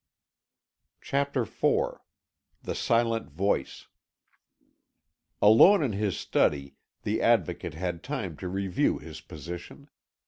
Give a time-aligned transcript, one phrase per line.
[1.01, 1.99] CHAPTER IV
[2.63, 3.85] THE SILENT VOICE
[5.43, 9.91] Alone in his study the Advocate had time to review his position.